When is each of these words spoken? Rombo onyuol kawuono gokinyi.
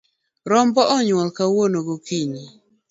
Rombo 0.51 0.81
onyuol 0.95 1.29
kawuono 1.37 1.77
gokinyi. 1.87 2.43